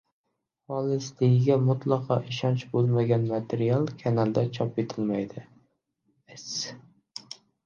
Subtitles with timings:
[0.71, 5.45] Xolisligiga mutlaqo ishonch boʻlmagan material kanalda chop etilmaydi.
[6.43, 6.51] S